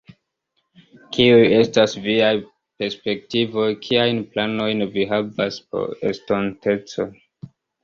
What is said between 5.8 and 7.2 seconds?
la estonteco?